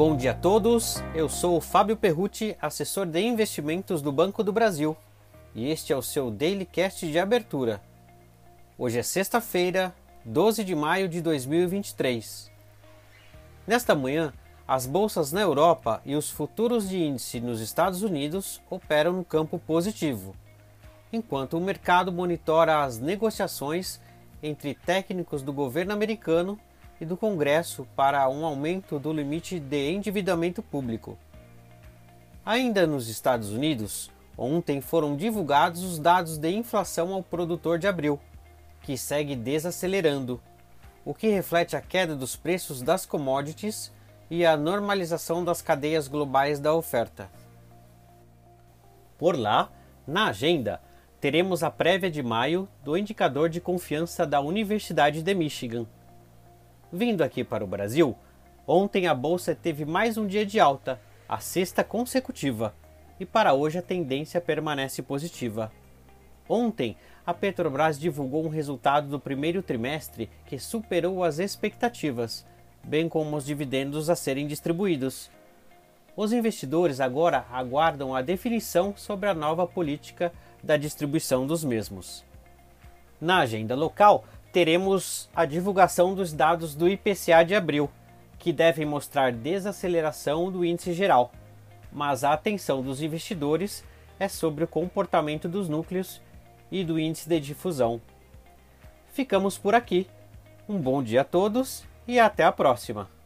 [0.00, 4.50] Bom dia a todos, eu sou o Fábio Perrucci, assessor de investimentos do Banco do
[4.50, 4.96] Brasil,
[5.54, 7.82] e este é o seu Daily Cast de abertura.
[8.78, 9.94] Hoje é sexta-feira,
[10.24, 12.50] 12 de maio de 2023.
[13.66, 14.32] Nesta manhã,
[14.66, 19.58] as bolsas na Europa e os futuros de índice nos Estados Unidos operam no campo
[19.58, 20.34] positivo,
[21.12, 24.00] enquanto o mercado monitora as negociações
[24.42, 26.58] entre técnicos do governo americano
[27.00, 31.16] e do Congresso para um aumento do limite de endividamento público.
[32.44, 38.20] Ainda nos Estados Unidos, ontem foram divulgados os dados de inflação ao produtor de abril,
[38.82, 40.40] que segue desacelerando,
[41.04, 43.90] o que reflete a queda dos preços das commodities
[44.30, 47.30] e a normalização das cadeias globais da oferta.
[49.18, 49.70] Por lá,
[50.06, 50.80] na agenda,
[51.20, 55.86] teremos a prévia de maio do indicador de confiança da Universidade de Michigan
[56.92, 58.16] Vindo aqui para o Brasil,
[58.66, 62.74] ontem a bolsa teve mais um dia de alta, a sexta consecutiva,
[63.20, 65.70] e para hoje a tendência permanece positiva.
[66.48, 72.44] Ontem, a Petrobras divulgou um resultado do primeiro trimestre que superou as expectativas,
[72.82, 75.30] bem como os dividendos a serem distribuídos.
[76.16, 82.24] Os investidores agora aguardam a definição sobre a nova política da distribuição dos mesmos.
[83.20, 87.90] Na agenda local, teremos a divulgação dos dados do IPCA de abril,
[88.38, 91.30] que devem mostrar desaceleração do índice geral,
[91.92, 93.84] mas a atenção dos investidores
[94.18, 96.20] é sobre o comportamento dos núcleos
[96.70, 98.00] e do índice de difusão.
[99.12, 100.06] Ficamos por aqui.
[100.68, 103.19] Um bom dia a todos e até a próxima!